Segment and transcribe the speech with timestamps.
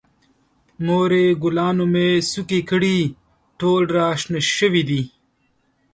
[0.85, 2.99] مورې، ګلانو مې څوکې کړي،
[3.59, 5.01] ټول را شنه شوي دي.